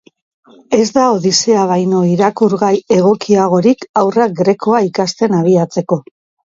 [0.77, 6.05] Ez da Odyssea baino irakurgai egokiagorik haurrak grekoa ikasten abiatzeko.